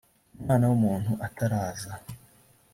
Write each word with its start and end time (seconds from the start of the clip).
umwana 0.37 0.63
w 0.69 0.73
umuntu 0.77 1.11
ataraza 1.27 1.93